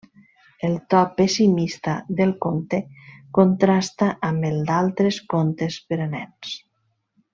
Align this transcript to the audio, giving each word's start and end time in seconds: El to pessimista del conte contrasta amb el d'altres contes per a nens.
El 0.67 0.77
to 0.93 1.01
pessimista 1.19 1.93
del 2.21 2.33
conte 2.45 2.79
contrasta 3.39 4.09
amb 4.31 4.49
el 4.51 4.57
d'altres 4.71 5.21
contes 5.35 5.79
per 5.93 6.01
a 6.07 6.09
nens. 6.17 6.57